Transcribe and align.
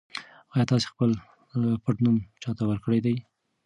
ایا 0.53 0.65
تاسي 0.69 0.87
خپل 0.93 1.11
پټنوم 1.83 2.17
چا 2.41 2.51
ته 2.57 2.63
ورکړی 2.69 2.99
دی؟ 3.05 3.15